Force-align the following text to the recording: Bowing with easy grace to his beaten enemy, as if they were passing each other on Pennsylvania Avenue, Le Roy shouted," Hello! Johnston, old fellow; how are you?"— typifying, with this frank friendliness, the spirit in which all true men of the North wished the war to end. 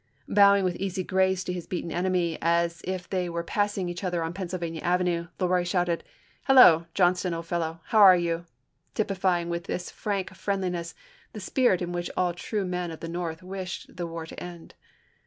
Bowing 0.29 0.63
with 0.63 0.75
easy 0.77 1.03
grace 1.03 1.43
to 1.43 1.53
his 1.53 1.67
beaten 1.67 1.91
enemy, 1.91 2.35
as 2.41 2.81
if 2.85 3.07
they 3.07 3.29
were 3.29 3.43
passing 3.43 3.87
each 3.87 4.03
other 4.03 4.23
on 4.23 4.33
Pennsylvania 4.33 4.81
Avenue, 4.81 5.27
Le 5.39 5.45
Roy 5.47 5.63
shouted," 5.63 6.03
Hello! 6.47 6.87
Johnston, 6.95 7.35
old 7.35 7.45
fellow; 7.45 7.81
how 7.85 7.99
are 7.99 8.17
you?"— 8.17 8.47
typifying, 8.95 9.47
with 9.47 9.65
this 9.65 9.91
frank 9.91 10.33
friendliness, 10.33 10.95
the 11.33 11.39
spirit 11.39 11.83
in 11.83 11.91
which 11.91 12.09
all 12.17 12.33
true 12.33 12.65
men 12.65 12.89
of 12.89 12.99
the 13.01 13.07
North 13.09 13.43
wished 13.43 13.95
the 13.95 14.07
war 14.07 14.25
to 14.25 14.39
end. 14.41 14.73